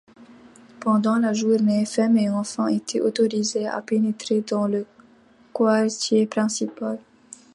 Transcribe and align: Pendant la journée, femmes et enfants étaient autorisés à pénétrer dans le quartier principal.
Pendant 0.79 1.17
la 1.19 1.31
journée, 1.31 1.85
femmes 1.85 2.17
et 2.17 2.31
enfants 2.31 2.65
étaient 2.65 3.01
autorisés 3.01 3.67
à 3.67 3.83
pénétrer 3.83 4.41
dans 4.41 4.65
le 4.65 4.87
quartier 5.53 6.25
principal. 6.25 6.97